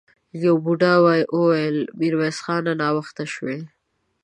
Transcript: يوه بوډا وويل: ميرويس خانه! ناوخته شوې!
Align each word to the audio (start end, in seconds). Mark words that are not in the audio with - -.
يوه 0.43 0.59
بوډا 0.63 0.93
وويل: 1.03 1.77
ميرويس 1.99 2.37
خانه! 2.45 2.71
ناوخته 2.81 3.23
شوې! 3.33 3.59